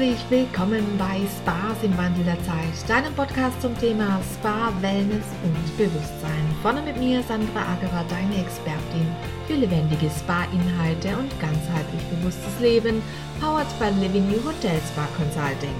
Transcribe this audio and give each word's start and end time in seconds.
Herzlich 0.00 0.30
willkommen 0.30 0.82
bei 0.96 1.20
Spas 1.28 1.76
im 1.82 1.94
Wandel 1.98 2.24
der 2.24 2.42
Zeit, 2.44 2.88
deinem 2.88 3.12
Podcast 3.12 3.60
zum 3.60 3.78
Thema 3.78 4.18
Spa, 4.32 4.72
Wellness 4.80 5.26
und 5.44 5.76
Bewusstsein. 5.76 6.56
Vorne 6.62 6.80
mit 6.80 6.96
mir 6.96 7.22
Sandra 7.22 7.60
Agerer, 7.74 8.06
deine 8.08 8.40
Expertin 8.40 9.04
für 9.46 9.56
lebendige 9.56 10.08
Spa-Inhalte 10.08 11.08
und 11.18 11.28
ganzheitlich 11.38 12.00
bewusstes 12.16 12.60
Leben, 12.62 13.02
powered 13.42 13.68
by 13.78 13.90
Living 14.00 14.24
You 14.32 14.42
Hotel 14.42 14.80
Spa 14.88 15.06
Consulting. 15.18 15.76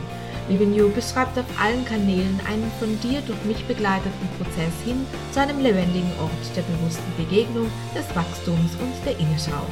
Living 0.50 0.74
You 0.74 0.90
beschreibt 0.90 1.38
auf 1.38 1.48
allen 1.58 1.86
Kanälen 1.86 2.38
einen 2.46 2.70
von 2.78 3.00
dir 3.00 3.22
durch 3.22 3.42
mich 3.44 3.64
begleiteten 3.64 4.28
Prozess 4.36 4.76
hin 4.84 5.06
zu 5.32 5.40
einem 5.40 5.60
lebendigen 5.60 6.12
Ort 6.20 6.44
der 6.54 6.68
bewussten 6.68 7.10
Begegnung, 7.16 7.72
des 7.96 8.04
Wachstums 8.14 8.76
und 8.84 8.92
der 9.06 9.18
Innenschau. 9.18 9.64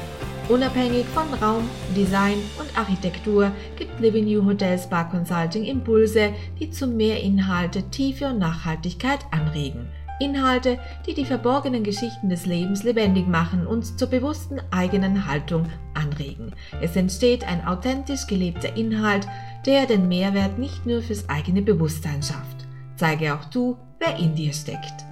Unabhängig 0.48 1.04
von 1.08 1.34
Raum, 1.34 1.68
Design 1.94 2.38
und 2.58 2.78
Architektur 2.78 3.52
gibt 3.76 4.00
Living 4.00 4.24
New 4.24 4.46
Hotel 4.46 4.78
Spa 4.78 5.04
Consulting 5.04 5.64
Impulse, 5.64 6.32
die 6.58 6.70
zu 6.70 6.86
mehr 6.86 7.22
Inhalte, 7.22 7.82
Tiefe 7.90 8.28
und 8.28 8.38
Nachhaltigkeit 8.38 9.18
anregen. 9.30 9.88
Inhalte, 10.20 10.78
die 11.06 11.12
die 11.12 11.26
verborgenen 11.26 11.84
Geschichten 11.84 12.30
des 12.30 12.46
Lebens 12.46 12.82
lebendig 12.82 13.28
machen 13.28 13.66
und 13.66 13.98
zur 13.98 14.08
bewussten 14.08 14.58
eigenen 14.70 15.26
Haltung 15.26 15.66
anregen. 15.92 16.54
Es 16.80 16.96
entsteht 16.96 17.46
ein 17.46 17.66
authentisch 17.66 18.26
gelebter 18.26 18.74
Inhalt, 18.74 19.28
der 19.66 19.84
den 19.84 20.08
Mehrwert 20.08 20.58
nicht 20.58 20.86
nur 20.86 21.02
fürs 21.02 21.28
eigene 21.28 21.60
Bewusstsein 21.60 22.22
schafft. 22.22 22.66
Zeige 22.96 23.34
auch 23.34 23.44
du, 23.44 23.76
wer 23.98 24.16
in 24.16 24.34
dir 24.34 24.54
steckt. 24.54 25.07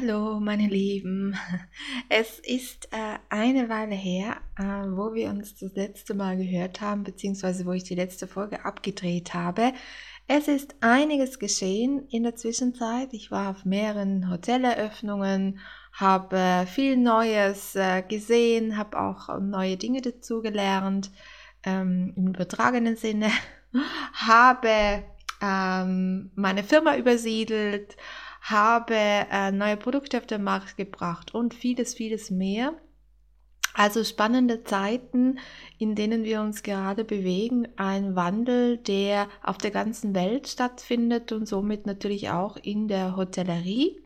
Hallo, 0.00 0.38
meine 0.38 0.68
Lieben. 0.68 1.36
Es 2.08 2.38
ist 2.38 2.88
äh, 2.92 3.18
eine 3.30 3.68
Weile 3.68 3.94
her, 3.94 4.36
äh, 4.56 4.62
wo 4.62 5.12
wir 5.14 5.28
uns 5.28 5.56
das 5.56 5.74
letzte 5.74 6.14
Mal 6.14 6.36
gehört 6.36 6.80
haben, 6.80 7.02
beziehungsweise 7.02 7.66
wo 7.66 7.72
ich 7.72 7.84
die 7.84 7.94
letzte 7.96 8.26
Folge 8.26 8.64
abgedreht 8.64 9.34
habe. 9.34 9.72
Es 10.28 10.46
ist 10.46 10.76
einiges 10.80 11.38
geschehen 11.38 12.06
in 12.10 12.22
der 12.22 12.36
Zwischenzeit. 12.36 13.12
Ich 13.12 13.30
war 13.30 13.50
auf 13.50 13.64
mehreren 13.64 14.30
Hoteleröffnungen, 14.30 15.58
habe 15.92 16.66
viel 16.68 16.96
Neues 16.96 17.74
äh, 17.74 18.02
gesehen, 18.02 18.76
habe 18.76 19.00
auch 19.00 19.40
neue 19.40 19.76
Dinge 19.76 20.00
dazugelernt, 20.00 21.10
ähm, 21.64 22.12
im 22.16 22.28
übertragenen 22.28 22.96
Sinne, 22.96 23.30
habe 24.12 25.02
ähm, 25.42 26.30
meine 26.34 26.62
Firma 26.62 26.96
übersiedelt, 26.96 27.96
habe 28.50 28.94
äh, 28.94 29.50
neue 29.52 29.76
Produkte 29.76 30.18
auf 30.18 30.26
den 30.26 30.42
Markt 30.42 30.76
gebracht 30.76 31.34
und 31.34 31.54
vieles, 31.54 31.94
vieles 31.94 32.30
mehr. 32.30 32.74
Also 33.74 34.02
spannende 34.02 34.64
Zeiten, 34.64 35.38
in 35.78 35.94
denen 35.94 36.24
wir 36.24 36.40
uns 36.40 36.64
gerade 36.64 37.04
bewegen, 37.04 37.68
ein 37.76 38.16
Wandel, 38.16 38.78
der 38.78 39.28
auf 39.42 39.58
der 39.58 39.70
ganzen 39.70 40.14
Welt 40.14 40.48
stattfindet 40.48 41.30
und 41.30 41.46
somit 41.46 41.86
natürlich 41.86 42.30
auch 42.30 42.56
in 42.56 42.88
der 42.88 43.14
Hotellerie. 43.16 44.02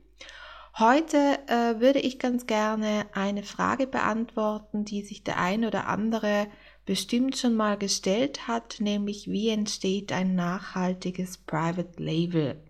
Heute 0.79 1.39
äh, 1.49 1.81
würde 1.81 2.01
ich 2.01 2.19
ganz 2.19 2.47
gerne 2.47 3.07
eine 3.13 3.43
Frage 3.43 3.87
beantworten, 3.87 4.85
die 4.85 5.03
sich 5.03 5.23
der 5.23 5.39
ein 5.39 5.65
oder 5.65 5.87
andere 5.87 6.49
bestimmt 6.85 7.37
schon 7.37 7.55
mal 7.55 7.77
gestellt 7.79 8.49
hat, 8.49 8.77
nämlich 8.79 9.31
wie 9.31 9.51
entsteht 9.51 10.13
ein 10.13 10.35
nachhaltiges 10.35 11.39
Private 11.39 12.03
Label? 12.03 12.63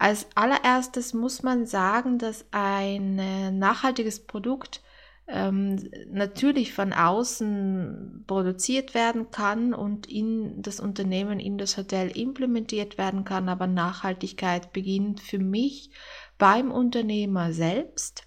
Als 0.00 0.28
allererstes 0.34 1.12
muss 1.12 1.42
man 1.42 1.66
sagen, 1.66 2.16
dass 2.16 2.46
ein 2.52 3.18
äh, 3.18 3.50
nachhaltiges 3.50 4.26
Produkt 4.26 4.80
ähm, 5.28 5.90
natürlich 6.10 6.72
von 6.72 6.94
außen 6.94 8.24
produziert 8.26 8.94
werden 8.94 9.30
kann 9.30 9.74
und 9.74 10.06
in 10.06 10.62
das 10.62 10.80
Unternehmen, 10.80 11.38
in 11.38 11.58
das 11.58 11.76
Hotel 11.76 12.16
implementiert 12.16 12.96
werden 12.96 13.24
kann, 13.26 13.50
aber 13.50 13.66
Nachhaltigkeit 13.66 14.72
beginnt 14.72 15.20
für 15.20 15.38
mich 15.38 15.90
beim 16.38 16.70
Unternehmer 16.70 17.52
selbst. 17.52 18.22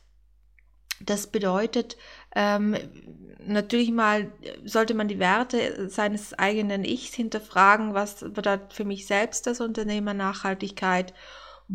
Das 1.04 1.26
bedeutet, 1.26 1.98
ähm, 2.36 2.78
natürlich 3.48 3.92
mal 3.92 4.32
sollte 4.64 4.94
man 4.94 5.08
die 5.08 5.18
Werte 5.18 5.90
seines 5.90 6.38
eigenen 6.38 6.86
Ichs 6.86 7.16
hinterfragen, 7.16 7.96
was 7.96 8.20
bedeutet 8.20 8.74
für 8.74 8.86
mich 8.86 9.08
selbst 9.08 9.48
das 9.48 9.60
Unternehmer 9.60 10.14
Nachhaltigkeit 10.14 11.16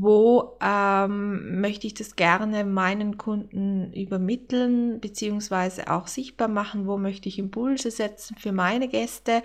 wo 0.00 0.56
ähm, 0.60 1.60
möchte 1.60 1.86
ich 1.86 1.94
das 1.94 2.14
gerne 2.14 2.64
meinen 2.64 3.18
Kunden 3.18 3.92
übermitteln, 3.92 5.00
beziehungsweise 5.00 5.90
auch 5.90 6.06
sichtbar 6.06 6.48
machen, 6.48 6.86
wo 6.86 6.98
möchte 6.98 7.28
ich 7.28 7.38
Impulse 7.38 7.90
setzen 7.90 8.36
für 8.38 8.52
meine 8.52 8.88
Gäste, 8.88 9.42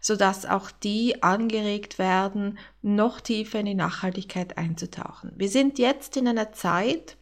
sodass 0.00 0.44
auch 0.44 0.70
die 0.70 1.22
angeregt 1.22 1.98
werden, 1.98 2.58
noch 2.82 3.20
tiefer 3.20 3.60
in 3.60 3.66
die 3.66 3.74
Nachhaltigkeit 3.74 4.58
einzutauchen. 4.58 5.32
Wir 5.36 5.48
sind 5.48 5.78
jetzt 5.78 6.18
in 6.18 6.28
einer 6.28 6.52
Zeit, 6.52 7.16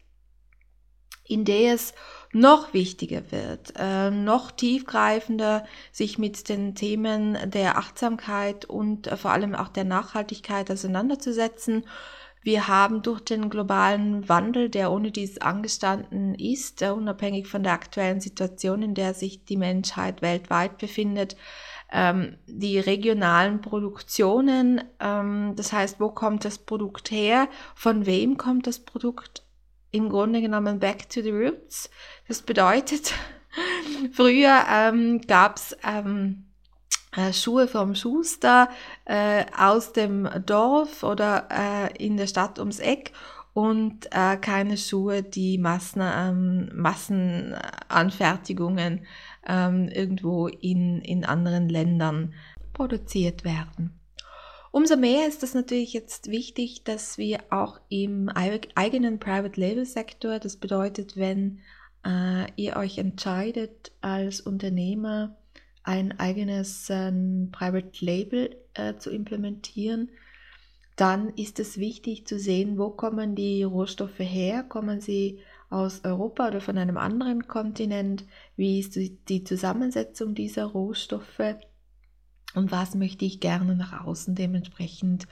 in 1.24 1.44
der 1.44 1.74
es 1.74 1.94
noch 2.32 2.74
wichtiger 2.74 3.30
wird, 3.30 3.74
äh, 3.78 4.10
noch 4.10 4.50
tiefgreifender 4.50 5.64
sich 5.92 6.18
mit 6.18 6.48
den 6.48 6.74
Themen 6.74 7.38
der 7.48 7.78
Achtsamkeit 7.78 8.64
und 8.64 9.06
äh, 9.06 9.16
vor 9.16 9.30
allem 9.30 9.54
auch 9.54 9.68
der 9.68 9.84
Nachhaltigkeit 9.84 10.68
auseinanderzusetzen 10.68 11.84
wir 12.42 12.66
haben 12.66 13.02
durch 13.02 13.20
den 13.20 13.50
globalen 13.50 14.28
Wandel, 14.28 14.68
der 14.68 14.90
ohne 14.90 15.12
dies 15.12 15.38
angestanden 15.38 16.34
ist, 16.34 16.82
äh, 16.82 16.90
unabhängig 16.90 17.46
von 17.46 17.62
der 17.62 17.72
aktuellen 17.72 18.20
Situation, 18.20 18.82
in 18.82 18.94
der 18.94 19.14
sich 19.14 19.44
die 19.44 19.56
Menschheit 19.56 20.22
weltweit 20.22 20.78
befindet, 20.78 21.36
ähm, 21.92 22.36
die 22.46 22.78
regionalen 22.78 23.60
Produktionen, 23.60 24.82
ähm, 24.98 25.54
das 25.56 25.72
heißt, 25.72 26.00
wo 26.00 26.08
kommt 26.08 26.44
das 26.44 26.58
Produkt 26.58 27.10
her, 27.10 27.48
von 27.74 28.06
wem 28.06 28.36
kommt 28.36 28.66
das 28.66 28.80
Produkt, 28.80 29.44
im 29.92 30.08
Grunde 30.08 30.40
genommen 30.40 30.80
back 30.80 31.08
to 31.10 31.22
the 31.22 31.30
roots. 31.30 31.90
Das 32.26 32.42
bedeutet, 32.42 33.12
früher 34.12 34.64
ähm, 34.68 35.20
gab 35.20 35.56
es 35.56 35.76
ähm, 35.86 36.46
äh, 36.48 36.51
Schuhe 37.32 37.68
vom 37.68 37.94
Schuster 37.94 38.68
äh, 39.04 39.44
aus 39.56 39.92
dem 39.92 40.28
Dorf 40.46 41.02
oder 41.02 41.48
äh, 41.50 42.04
in 42.04 42.16
der 42.16 42.26
Stadt 42.26 42.58
ums 42.58 42.78
Eck 42.78 43.12
und 43.54 44.06
äh, 44.12 44.38
keine 44.38 44.78
Schuhe, 44.78 45.22
die 45.22 45.58
Massen, 45.58 46.00
ähm, 46.02 46.70
Massenanfertigungen 46.74 49.04
ähm, 49.46 49.88
irgendwo 49.88 50.48
in, 50.48 51.02
in 51.02 51.26
anderen 51.26 51.68
Ländern 51.68 52.32
produziert 52.72 53.44
werden. 53.44 54.00
Umso 54.70 54.96
mehr 54.96 55.28
ist 55.28 55.42
es 55.42 55.52
natürlich 55.52 55.92
jetzt 55.92 56.30
wichtig, 56.30 56.84
dass 56.84 57.18
wir 57.18 57.40
auch 57.50 57.78
im 57.90 58.30
eigenen 58.30 59.20
Private 59.20 59.60
Label 59.60 59.84
Sektor, 59.84 60.38
das 60.38 60.56
bedeutet, 60.56 61.18
wenn 61.18 61.60
äh, 62.06 62.46
ihr 62.56 62.76
euch 62.76 62.96
entscheidet 62.96 63.92
als 64.00 64.40
Unternehmer, 64.40 65.36
ein 65.84 66.18
eigenes 66.18 66.90
äh, 66.90 67.12
Private 67.50 68.04
Label 68.04 68.56
äh, 68.74 68.96
zu 68.96 69.10
implementieren, 69.10 70.10
dann 70.96 71.30
ist 71.30 71.58
es 71.58 71.78
wichtig 71.78 72.26
zu 72.26 72.38
sehen, 72.38 72.78
wo 72.78 72.90
kommen 72.90 73.34
die 73.34 73.62
Rohstoffe 73.62 74.18
her, 74.18 74.62
kommen 74.62 75.00
sie 75.00 75.40
aus 75.70 76.04
Europa 76.04 76.48
oder 76.48 76.60
von 76.60 76.76
einem 76.76 76.98
anderen 76.98 77.48
Kontinent, 77.48 78.24
wie 78.56 78.78
ist 78.78 78.96
die 78.96 79.44
Zusammensetzung 79.44 80.34
dieser 80.34 80.66
Rohstoffe 80.66 81.56
und 82.54 82.70
was 82.70 82.94
möchte 82.94 83.24
ich 83.24 83.40
gerne 83.40 83.74
nach 83.74 84.04
außen 84.04 84.34
dementsprechend 84.34 85.26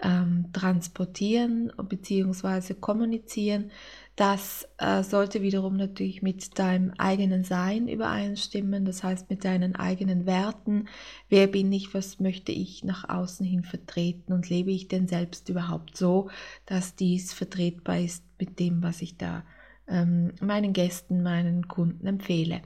ähm, 0.00 0.46
transportieren 0.52 1.72
bzw. 1.76 2.74
kommunizieren. 2.74 3.72
Das 4.20 4.68
äh, 4.76 5.02
sollte 5.02 5.40
wiederum 5.40 5.78
natürlich 5.78 6.20
mit 6.20 6.58
deinem 6.58 6.92
eigenen 6.98 7.42
Sein 7.42 7.88
übereinstimmen, 7.88 8.84
das 8.84 9.02
heißt 9.02 9.30
mit 9.30 9.46
deinen 9.46 9.76
eigenen 9.76 10.26
Werten. 10.26 10.88
Wer 11.30 11.46
bin 11.46 11.72
ich, 11.72 11.94
was 11.94 12.20
möchte 12.20 12.52
ich 12.52 12.84
nach 12.84 13.08
außen 13.08 13.46
hin 13.46 13.64
vertreten 13.64 14.34
und 14.34 14.50
lebe 14.50 14.72
ich 14.72 14.88
denn 14.88 15.08
selbst 15.08 15.48
überhaupt 15.48 15.96
so, 15.96 16.28
dass 16.66 16.96
dies 16.96 17.32
vertretbar 17.32 17.98
ist 17.98 18.22
mit 18.38 18.58
dem, 18.58 18.82
was 18.82 19.00
ich 19.00 19.16
da 19.16 19.42
ähm, 19.88 20.34
meinen 20.42 20.74
Gästen, 20.74 21.22
meinen 21.22 21.66
Kunden 21.66 22.06
empfehle. 22.06 22.60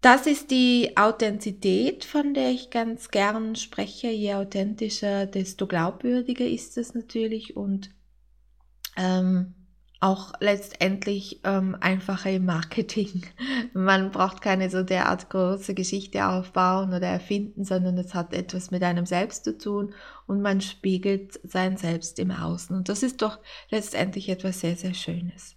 Das 0.00 0.26
ist 0.26 0.50
die 0.50 0.96
Authentizität, 0.96 2.06
von 2.06 2.32
der 2.32 2.50
ich 2.50 2.70
ganz 2.70 3.10
gern 3.10 3.56
spreche. 3.56 4.08
Je 4.08 4.36
authentischer, 4.36 5.26
desto 5.26 5.66
glaubwürdiger 5.66 6.46
ist 6.46 6.78
es 6.78 6.94
natürlich 6.94 7.58
und 7.58 7.90
ähm, 8.96 9.54
auch 10.02 10.32
letztendlich 10.40 11.40
ähm, 11.44 11.76
einfacher 11.80 12.30
im 12.30 12.44
Marketing. 12.44 13.22
Man 13.72 14.10
braucht 14.10 14.42
keine 14.42 14.68
so 14.68 14.82
derart 14.82 15.30
große 15.30 15.74
Geschichte 15.74 16.26
aufbauen 16.26 16.92
oder 16.92 17.06
erfinden, 17.06 17.64
sondern 17.64 17.96
es 17.98 18.12
hat 18.12 18.34
etwas 18.34 18.72
mit 18.72 18.82
einem 18.82 19.06
selbst 19.06 19.44
zu 19.44 19.56
tun 19.56 19.94
und 20.26 20.42
man 20.42 20.60
spiegelt 20.60 21.38
sein 21.44 21.76
Selbst 21.76 22.18
im 22.18 22.32
Außen. 22.32 22.74
Und 22.74 22.88
das 22.88 23.04
ist 23.04 23.22
doch 23.22 23.38
letztendlich 23.70 24.28
etwas 24.28 24.60
sehr, 24.60 24.74
sehr 24.74 24.94
Schönes. 24.94 25.54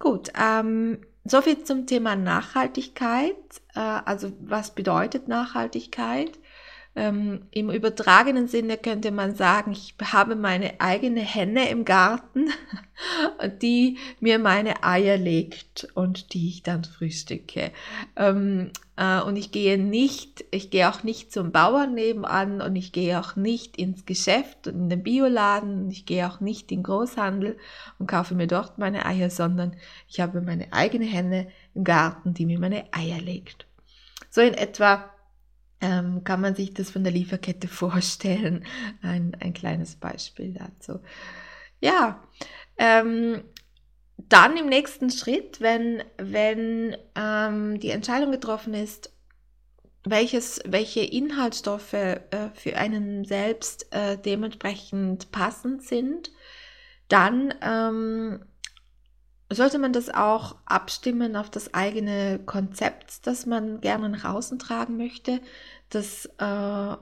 Gut, 0.00 0.32
ähm, 0.36 0.98
soviel 1.24 1.62
zum 1.62 1.86
Thema 1.86 2.16
Nachhaltigkeit. 2.16 3.36
Äh, 3.76 3.80
also 3.80 4.32
was 4.40 4.74
bedeutet 4.74 5.28
Nachhaltigkeit? 5.28 6.32
Ähm, 6.94 7.46
Im 7.52 7.70
übertragenen 7.70 8.48
Sinne 8.48 8.76
könnte 8.76 9.12
man 9.12 9.34
sagen, 9.34 9.72
ich 9.72 9.94
habe 10.12 10.36
meine 10.36 10.78
eigene 10.78 11.20
Henne 11.20 11.70
im 11.70 11.86
Garten, 11.86 12.50
die 13.62 13.96
mir 14.20 14.38
meine 14.38 14.84
Eier 14.84 15.16
legt 15.16 15.88
und 15.94 16.34
die 16.34 16.48
ich 16.48 16.62
dann 16.62 16.84
frühstücke. 16.84 17.72
Ähm, 18.16 18.72
äh, 18.96 19.22
und 19.22 19.36
ich 19.36 19.52
gehe 19.52 19.78
nicht, 19.78 20.44
ich 20.50 20.68
gehe 20.68 20.90
auch 20.90 21.02
nicht 21.02 21.32
zum 21.32 21.50
Bauern 21.50 21.94
nebenan 21.94 22.60
und 22.60 22.76
ich 22.76 22.92
gehe 22.92 23.18
auch 23.18 23.36
nicht 23.36 23.78
ins 23.78 24.04
Geschäft 24.04 24.66
und 24.66 24.74
in 24.74 24.88
den 24.90 25.02
Bioladen 25.02 25.84
und 25.84 25.90
ich 25.90 26.04
gehe 26.04 26.28
auch 26.28 26.40
nicht 26.40 26.70
in 26.72 26.80
den 26.80 26.84
Großhandel 26.84 27.56
und 27.98 28.06
kaufe 28.06 28.34
mir 28.34 28.46
dort 28.46 28.76
meine 28.76 29.06
Eier, 29.06 29.30
sondern 29.30 29.76
ich 30.08 30.20
habe 30.20 30.42
meine 30.42 30.70
eigene 30.74 31.06
Henne 31.06 31.48
im 31.74 31.84
Garten, 31.84 32.34
die 32.34 32.44
mir 32.44 32.58
meine 32.58 32.84
Eier 32.92 33.18
legt. 33.18 33.66
So 34.28 34.42
in 34.42 34.54
etwa 34.54 35.11
ähm, 35.82 36.24
kann 36.24 36.40
man 36.40 36.54
sich 36.54 36.72
das 36.72 36.90
von 36.90 37.04
der 37.04 37.12
Lieferkette 37.12 37.68
vorstellen. 37.68 38.64
Ein, 39.02 39.36
ein 39.40 39.52
kleines 39.52 39.96
Beispiel 39.96 40.54
dazu. 40.54 41.00
Ja, 41.80 42.22
ähm, 42.78 43.42
dann 44.16 44.56
im 44.56 44.66
nächsten 44.66 45.10
Schritt, 45.10 45.60
wenn, 45.60 46.02
wenn 46.16 46.96
ähm, 47.16 47.80
die 47.80 47.90
Entscheidung 47.90 48.30
getroffen 48.30 48.72
ist, 48.72 49.12
welches, 50.04 50.60
welche 50.64 51.00
Inhaltsstoffe 51.00 51.92
äh, 51.92 52.18
für 52.54 52.76
einen 52.76 53.24
selbst 53.24 53.92
äh, 53.92 54.16
dementsprechend 54.16 55.30
passend 55.32 55.82
sind, 55.82 56.32
dann 57.08 57.54
ähm, 57.62 58.44
sollte 59.54 59.78
man 59.78 59.92
das 59.92 60.08
auch 60.08 60.56
abstimmen 60.66 61.36
auf 61.36 61.50
das 61.50 61.74
eigene 61.74 62.40
Konzept, 62.44 63.26
das 63.26 63.46
man 63.46 63.80
gerne 63.80 64.08
nach 64.08 64.24
außen 64.24 64.58
tragen 64.58 64.96
möchte. 64.96 65.40
Das 65.90 66.26
äh, 66.38 66.96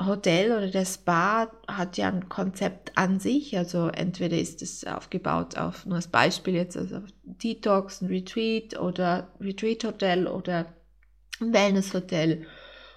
Hotel 0.00 0.52
oder 0.52 0.70
der 0.70 0.84
Spa 0.84 1.50
hat 1.66 1.96
ja 1.96 2.08
ein 2.08 2.28
Konzept 2.28 2.96
an 2.96 3.18
sich, 3.18 3.58
also 3.58 3.88
entweder 3.88 4.38
ist 4.38 4.62
es 4.62 4.86
aufgebaut 4.86 5.58
auf, 5.58 5.86
nur 5.86 5.96
als 5.96 6.06
Beispiel 6.06 6.54
jetzt, 6.54 6.76
also 6.76 7.00
Detox, 7.24 8.00
ein 8.00 8.06
Retreat 8.06 8.78
oder 8.78 9.32
Retreat 9.40 9.82
Hotel 9.84 10.28
oder 10.28 10.66
ein 11.40 11.52
Wellness 11.52 11.94
Hotel 11.94 12.46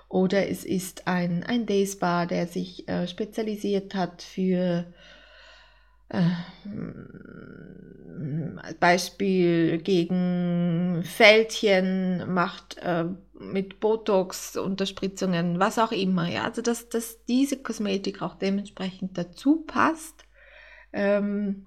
oder 0.09 0.47
es 0.47 0.63
ist 0.63 1.07
ein, 1.07 1.43
ein 1.43 1.65
Day 1.65 1.87
Spa, 1.87 2.27
der 2.27 2.45
sich 2.45 2.87
äh, 2.87 3.07
spezialisiert 3.07 3.95
hat 3.95 4.21
für 4.21 4.85
äh, 6.09 6.21
Beispiel 8.79 9.79
gegen 9.79 11.03
Fältchen 11.03 12.33
macht 12.33 12.77
äh, 12.77 13.05
mit 13.39 13.79
Botox, 13.79 14.55
Unterspritzungen, 14.57 15.59
was 15.59 15.79
auch 15.79 15.91
immer. 15.91 16.29
Ja? 16.29 16.45
Also 16.45 16.61
dass, 16.61 16.89
dass 16.89 17.25
diese 17.25 17.57
Kosmetik 17.57 18.21
auch 18.21 18.35
dementsprechend 18.35 19.17
dazu 19.17 19.63
passt. 19.65 20.25
Ähm, 20.93 21.65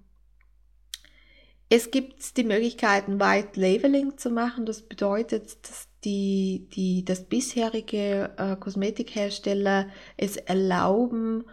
es 1.69 1.91
gibt 1.91 2.37
die 2.37 2.45
Möglichkeiten, 2.45 3.19
White 3.19 3.61
Labeling 3.61 4.17
zu 4.19 4.31
machen. 4.31 4.67
Das 4.67 4.83
bedeutet, 4.83 5.57
dass 5.67 5.89
die, 6.05 6.69
die, 6.75 7.05
das 7.05 7.25
bisherige 7.25 8.33
äh, 8.37 8.57
Kosmetikhersteller 8.57 9.89
es 10.17 10.37
erlauben, 10.37 11.45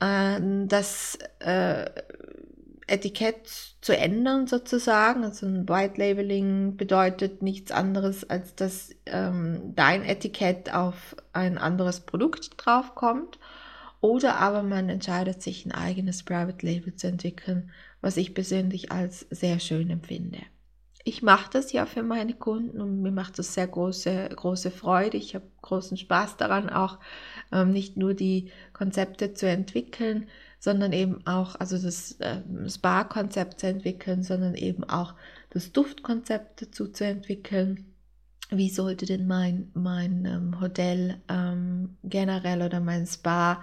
äh, 0.00 0.40
das 0.66 1.18
äh, 1.40 1.84
Etikett 2.86 3.48
zu 3.80 3.96
ändern 3.96 4.46
sozusagen. 4.46 5.24
Also 5.24 5.46
ein 5.46 5.68
White 5.68 6.00
Labeling 6.00 6.76
bedeutet 6.76 7.42
nichts 7.42 7.72
anderes, 7.72 8.28
als 8.28 8.54
dass 8.54 8.90
ähm, 9.06 9.72
dein 9.74 10.04
Etikett 10.04 10.72
auf 10.72 11.16
ein 11.32 11.58
anderes 11.58 12.00
Produkt 12.00 12.50
draufkommt. 12.56 13.38
Oder 14.00 14.36
aber 14.36 14.62
man 14.62 14.88
entscheidet 14.88 15.42
sich 15.42 15.66
ein 15.66 15.72
eigenes 15.72 16.22
Private 16.22 16.64
Label 16.64 16.94
zu 16.94 17.08
entwickeln, 17.08 17.72
was 18.00 18.16
ich 18.16 18.34
persönlich 18.34 18.92
als 18.92 19.26
sehr 19.30 19.58
schön 19.58 19.90
empfinde. 19.90 20.38
Ich 21.02 21.22
mache 21.22 21.50
das 21.50 21.72
ja 21.72 21.86
für 21.86 22.02
meine 22.02 22.34
Kunden 22.34 22.80
und 22.80 23.00
mir 23.00 23.12
macht 23.12 23.38
das 23.38 23.54
sehr 23.54 23.68
große, 23.68 24.28
große 24.34 24.70
Freude. 24.70 25.16
Ich 25.16 25.34
habe 25.34 25.46
großen 25.62 25.96
Spaß 25.96 26.36
daran, 26.36 26.68
auch 26.68 26.98
ähm, 27.52 27.72
nicht 27.72 27.96
nur 27.96 28.12
die 28.12 28.50
Konzepte 28.72 29.32
zu 29.32 29.48
entwickeln, 29.48 30.28
sondern 30.58 30.92
eben 30.92 31.26
auch, 31.26 31.54
also 31.60 31.78
das 31.78 32.12
äh, 32.20 32.40
Spa-Konzept 32.68 33.60
zu 33.60 33.68
entwickeln, 33.68 34.22
sondern 34.22 34.54
eben 34.54 34.84
auch 34.84 35.14
das 35.50 35.72
Duftkonzept 35.72 36.62
dazu 36.62 36.88
zu 36.88 37.04
entwickeln. 37.04 37.92
Wie 38.50 38.70
sollte 38.70 39.06
denn 39.06 39.26
mein, 39.26 39.70
mein 39.74 40.24
ähm, 40.24 40.60
Hotel 40.60 41.20
ähm, 41.28 41.96
generell 42.04 42.62
oder 42.62 42.80
mein 42.80 43.06
Spa 43.06 43.62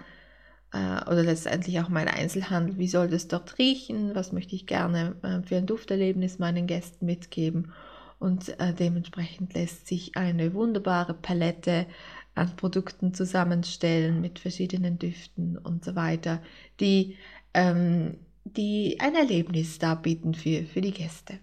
äh, 0.74 1.01
oder 1.10 1.24
letztendlich 1.24 1.80
auch 1.80 1.90
mein 1.90 2.07
Einzelhandel, 2.07 2.78
wie 2.78 2.88
soll 2.88 3.07
das 3.07 3.28
dort 3.28 3.57
riechen? 3.57 4.13
Was 4.16 4.34
möchte 4.34 4.56
ich 4.56 4.68
gerne 4.68 5.16
äh, 5.24 5.48
für 5.48 5.57
ein 5.57 5.68
Dufterlebnis 5.68 6.39
meinen 6.39 6.68
Gästen 6.68 7.06
mitgeben? 7.06 7.72
Und 8.19 8.57
äh, 8.60 8.74
dementsprechend 8.74 9.54
lässt 9.54 9.88
sich 9.88 10.16
eine 10.16 10.54
wunderbare 10.54 11.13
Palette 11.13 11.86
an 12.35 12.56
Produkten 12.56 13.13
zusammenstellen 13.13 14.21
mit 14.21 14.39
verschiedenen 14.39 14.97
Düften 14.97 15.57
und 15.57 15.85
so 15.85 15.95
weiter, 15.95 16.41
die, 16.80 17.18
ähm, 17.53 18.18
die 18.44 18.97
ein 19.00 19.15
Erlebnis 19.15 19.80
darbieten 19.80 20.33
für, 20.33 20.63
für 20.63 20.81
die 20.81 20.94
Gäste. 20.94 21.39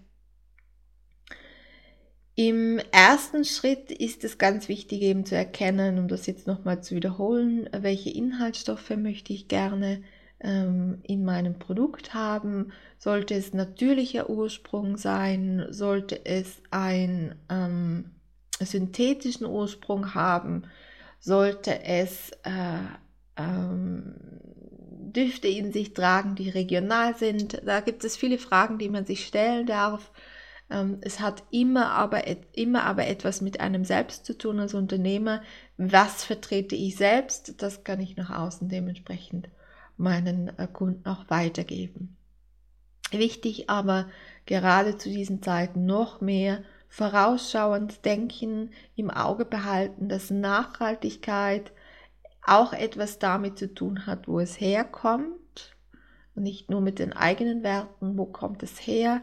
Im 2.35 2.79
ersten 2.91 3.43
Schritt 3.43 3.91
ist 3.91 4.23
es 4.23 4.37
ganz 4.37 4.69
wichtig 4.69 5.01
eben 5.01 5.25
zu 5.25 5.35
erkennen, 5.35 5.99
um 5.99 6.07
das 6.07 6.25
jetzt 6.25 6.47
nochmal 6.47 6.81
zu 6.81 6.95
wiederholen, 6.95 7.69
welche 7.71 8.09
Inhaltsstoffe 8.09 8.89
möchte 8.91 9.33
ich 9.33 9.47
gerne 9.47 10.01
ähm, 10.39 10.99
in 11.03 11.23
meinem 11.23 11.59
Produkt 11.59 12.13
haben. 12.13 12.71
Sollte 12.97 13.35
es 13.35 13.53
natürlicher 13.53 14.29
Ursprung 14.29 14.97
sein? 14.97 15.67
Sollte 15.69 16.25
es 16.25 16.61
ein 16.71 17.35
ähm, 17.49 18.05
synthetischen 18.65 19.45
Ursprung 19.45 20.13
haben, 20.13 20.63
sollte 21.19 21.83
es 21.83 22.31
äh, 22.43 22.79
ähm, 23.37 24.15
Düfte 25.11 25.47
in 25.47 25.71
sich 25.71 25.93
tragen, 25.93 26.35
die 26.35 26.49
regional 26.49 27.15
sind. 27.15 27.61
Da 27.65 27.81
gibt 27.81 28.03
es 28.03 28.17
viele 28.17 28.37
Fragen, 28.37 28.77
die 28.77 28.89
man 28.89 29.05
sich 29.05 29.25
stellen 29.25 29.65
darf. 29.67 30.11
Ähm, 30.69 30.97
es 31.01 31.19
hat 31.19 31.43
immer 31.51 31.91
aber, 31.91 32.23
immer 32.53 32.83
aber 32.83 33.07
etwas 33.07 33.41
mit 33.41 33.59
einem 33.59 33.85
selbst 33.85 34.25
zu 34.25 34.37
tun 34.37 34.59
als 34.59 34.73
Unternehmer. 34.73 35.41
Was 35.77 36.23
vertrete 36.23 36.75
ich 36.75 36.95
selbst? 36.95 37.61
Das 37.61 37.83
kann 37.83 37.99
ich 37.99 38.15
nach 38.15 38.29
außen 38.29 38.69
dementsprechend 38.69 39.49
meinen 39.97 40.57
äh, 40.57 40.67
Kunden 40.71 41.07
auch 41.07 41.29
weitergeben. 41.29 42.17
Wichtig 43.11 43.69
aber 43.69 44.09
gerade 44.45 44.97
zu 44.97 45.09
diesen 45.09 45.43
Zeiten 45.43 45.85
noch 45.85 46.21
mehr 46.21 46.63
vorausschauend 46.91 48.03
denken, 48.03 48.71
im 48.97 49.09
Auge 49.09 49.45
behalten, 49.45 50.09
dass 50.09 50.29
Nachhaltigkeit 50.29 51.71
auch 52.43 52.73
etwas 52.73 53.17
damit 53.17 53.57
zu 53.57 53.73
tun 53.73 54.05
hat, 54.05 54.27
wo 54.27 54.41
es 54.41 54.59
herkommt 54.59 55.77
und 56.35 56.43
nicht 56.43 56.69
nur 56.69 56.81
mit 56.81 56.99
den 56.99 57.13
eigenen 57.13 57.63
Werten, 57.63 58.17
wo 58.17 58.25
kommt 58.25 58.61
es 58.61 58.77
her 58.85 59.21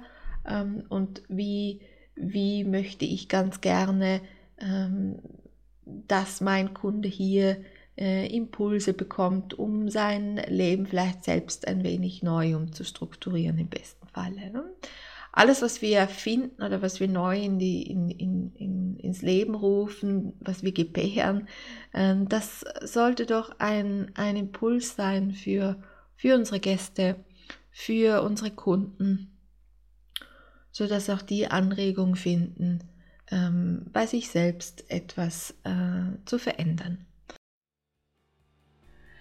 ähm, 0.48 0.84
und 0.88 1.22
wie, 1.28 1.82
wie 2.16 2.64
möchte 2.64 3.04
ich 3.04 3.28
ganz 3.28 3.60
gerne, 3.60 4.22
ähm, 4.56 5.18
dass 5.84 6.40
mein 6.40 6.72
Kunde 6.72 7.08
hier 7.08 7.58
äh, 7.98 8.34
Impulse 8.34 8.94
bekommt, 8.94 9.58
um 9.58 9.90
sein 9.90 10.40
Leben 10.48 10.86
vielleicht 10.86 11.22
selbst 11.22 11.68
ein 11.68 11.84
wenig 11.84 12.22
neu 12.22 12.56
umzustrukturieren 12.56 13.58
im 13.58 13.68
besten 13.68 14.06
Falle. 14.06 14.50
Ne? 14.50 14.64
Alles, 15.38 15.62
was 15.62 15.82
wir 15.82 15.98
erfinden 15.98 16.62
oder 16.62 16.82
was 16.82 16.98
wir 16.98 17.06
neu 17.06 17.40
in 17.40 17.60
die, 17.60 17.82
in, 17.82 18.10
in, 18.10 18.52
in, 18.56 18.96
ins 18.96 19.22
Leben 19.22 19.54
rufen, 19.54 20.32
was 20.40 20.64
wir 20.64 20.72
gebären, 20.72 21.48
ähm, 21.94 22.28
das 22.28 22.64
sollte 22.82 23.24
doch 23.24 23.58
ein, 23.60 24.10
ein 24.16 24.36
Impuls 24.36 24.96
sein 24.96 25.30
für, 25.30 25.80
für 26.16 26.34
unsere 26.34 26.58
Gäste, 26.58 27.24
für 27.70 28.22
unsere 28.22 28.50
Kunden, 28.50 29.38
sodass 30.72 31.08
auch 31.08 31.22
die 31.22 31.46
Anregung 31.46 32.16
finden, 32.16 32.80
ähm, 33.30 33.86
bei 33.92 34.06
sich 34.06 34.30
selbst 34.30 34.90
etwas 34.90 35.54
äh, 35.62 36.18
zu 36.24 36.38
verändern. 36.38 37.06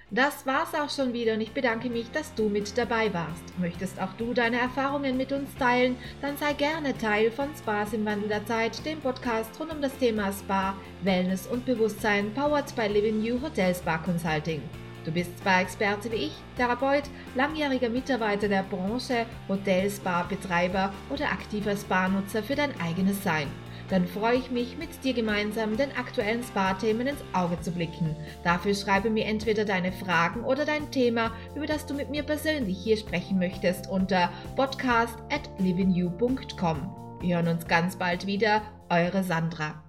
Das 0.09 0.45
war's 0.45 0.73
auch 0.73 0.89
schon 0.89 1.11
wieder 1.11 1.33
und 1.33 1.41
ich 1.41 1.51
bedanke 1.51 1.89
mich, 1.89 2.09
dass 2.11 2.33
du 2.33 2.47
mit 2.47 2.77
dabei 2.77 3.13
warst. 3.13 3.43
Möchtest 3.59 4.01
auch 4.01 4.13
du 4.13 4.33
deine 4.33 4.57
Erfahrungen 4.57 5.17
mit 5.17 5.33
uns 5.33 5.53
teilen, 5.55 5.97
dann 6.21 6.37
sei 6.37 6.53
gerne 6.53 6.97
Teil 6.97 7.29
von 7.29 7.49
Spas 7.57 7.91
im 7.91 8.05
Wandel 8.05 8.29
der 8.29 8.45
Zeit, 8.45 8.85
dem 8.85 9.01
Podcast 9.01 9.51
rund 9.59 9.73
um 9.73 9.81
das 9.81 9.97
Thema 9.97 10.31
Spa, 10.31 10.75
Wellness 11.03 11.45
und 11.47 11.65
Bewusstsein, 11.65 12.33
powered 12.33 12.73
by 12.73 12.87
Living 12.87 13.21
You 13.21 13.41
Hotel 13.41 13.75
Spa 13.75 13.97
Consulting. 13.97 14.61
Du 15.03 15.11
bist 15.11 15.31
Spa-Experte 15.39 16.09
wie 16.13 16.27
ich, 16.27 16.33
Therapeut, 16.55 17.03
langjähriger 17.35 17.89
Mitarbeiter 17.89 18.47
der 18.47 18.63
Branche, 18.63 19.25
Hotel, 19.49 19.91
Spa-Betreiber 19.91 20.93
oder 21.09 21.25
aktiver 21.33 21.75
Spa-Nutzer 21.75 22.43
für 22.43 22.55
dein 22.55 22.79
eigenes 22.79 23.21
Sein. 23.25 23.47
Dann 23.89 24.07
freue 24.07 24.37
ich 24.37 24.51
mich, 24.51 24.77
mit 24.77 25.03
dir 25.03 25.13
gemeinsam 25.13 25.77
den 25.77 25.95
aktuellen 25.95 26.43
Spa-Themen 26.43 27.07
ins 27.07 27.23
Auge 27.33 27.59
zu 27.61 27.71
blicken. 27.71 28.15
Dafür 28.43 28.75
schreibe 28.75 29.09
mir 29.09 29.25
entweder 29.25 29.65
deine 29.65 29.91
Fragen 29.91 30.43
oder 30.43 30.65
dein 30.65 30.91
Thema, 30.91 31.31
über 31.55 31.65
das 31.65 31.85
du 31.85 31.93
mit 31.93 32.09
mir 32.09 32.23
persönlich 32.23 32.77
hier 32.77 32.97
sprechen 32.97 33.39
möchtest, 33.39 33.89
unter 33.89 34.29
podcast 34.55 35.17
at 35.31 35.49
livingyou.com. 35.59 37.19
Wir 37.21 37.37
hören 37.37 37.47
uns 37.47 37.67
ganz 37.67 37.95
bald 37.95 38.27
wieder. 38.27 38.61
Eure 38.89 39.23
Sandra. 39.23 39.86